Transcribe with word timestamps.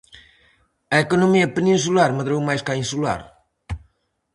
A 0.95 0.97
economía 1.05 1.53
peninsular 1.55 2.09
medrou 2.17 2.39
máis 2.47 2.61
ca 2.65 2.71
a 2.75 2.79
insular. 2.83 3.21